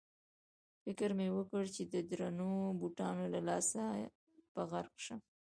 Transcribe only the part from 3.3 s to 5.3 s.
له لاسه به غرق شم.